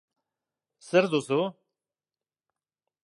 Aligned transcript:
Zer 0.87 1.11
duzu? 1.11 1.41